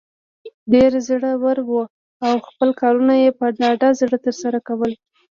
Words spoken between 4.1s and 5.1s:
تر سره کول.